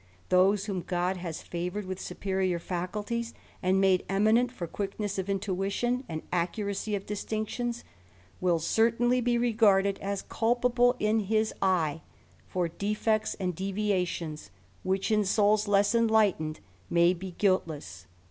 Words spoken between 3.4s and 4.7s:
and made eminent for